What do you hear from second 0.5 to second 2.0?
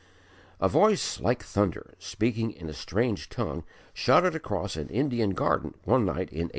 A voice like thunder,